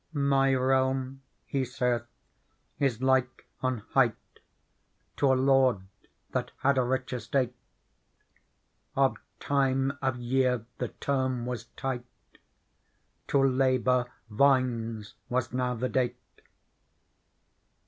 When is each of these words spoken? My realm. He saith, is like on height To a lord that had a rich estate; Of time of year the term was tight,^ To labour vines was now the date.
My 0.13 0.51
realm. 0.55 1.21
He 1.45 1.63
saith, 1.63 2.07
is 2.79 3.03
like 3.03 3.45
on 3.61 3.83
height 3.93 4.15
To 5.17 5.31
a 5.31 5.35
lord 5.35 5.81
that 6.31 6.49
had 6.63 6.79
a 6.79 6.83
rich 6.83 7.13
estate; 7.13 7.53
Of 8.95 9.17
time 9.39 9.95
of 10.01 10.17
year 10.17 10.65
the 10.79 10.87
term 10.87 11.45
was 11.45 11.65
tight,^ 11.77 12.07
To 13.27 13.43
labour 13.43 14.11
vines 14.27 15.13
was 15.29 15.53
now 15.53 15.75
the 15.75 15.87
date. 15.87 16.17